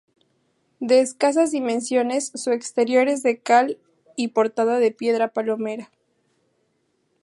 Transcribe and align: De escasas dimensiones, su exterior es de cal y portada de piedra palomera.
De 0.79 0.99
escasas 0.99 1.51
dimensiones, 1.51 2.31
su 2.33 2.49
exterior 2.53 3.07
es 3.07 3.21
de 3.21 3.37
cal 3.37 3.77
y 4.15 4.29
portada 4.29 4.79
de 4.79 4.89
piedra 4.89 5.27
palomera. 5.31 5.91